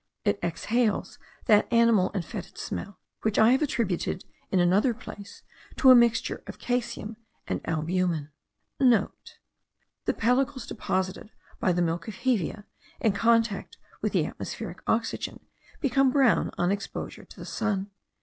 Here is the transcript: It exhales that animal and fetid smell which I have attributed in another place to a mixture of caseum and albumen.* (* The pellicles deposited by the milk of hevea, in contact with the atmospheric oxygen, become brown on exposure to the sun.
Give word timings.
It 0.25 0.39
exhales 0.41 1.19
that 1.45 1.71
animal 1.71 2.09
and 2.15 2.25
fetid 2.25 2.57
smell 2.57 2.97
which 3.21 3.37
I 3.37 3.51
have 3.51 3.61
attributed 3.61 4.25
in 4.49 4.59
another 4.59 4.95
place 4.95 5.43
to 5.75 5.91
a 5.91 5.95
mixture 5.95 6.41
of 6.47 6.57
caseum 6.57 7.17
and 7.47 7.61
albumen.* 7.65 8.31
(* 8.55 8.79
The 8.79 9.11
pellicles 10.15 10.65
deposited 10.65 11.29
by 11.59 11.71
the 11.71 11.83
milk 11.83 12.07
of 12.07 12.15
hevea, 12.15 12.65
in 12.99 13.11
contact 13.11 13.77
with 14.01 14.13
the 14.13 14.25
atmospheric 14.25 14.79
oxygen, 14.87 15.41
become 15.81 16.09
brown 16.09 16.49
on 16.57 16.71
exposure 16.71 17.25
to 17.25 17.39
the 17.39 17.45
sun. 17.45 17.91